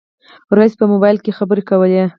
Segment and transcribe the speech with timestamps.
[0.57, 2.03] رئيسې په موبایل خبرې کولې.